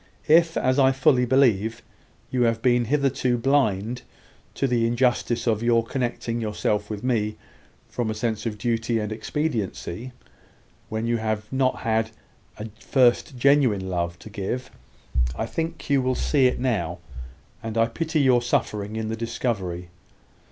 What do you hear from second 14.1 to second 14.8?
to give,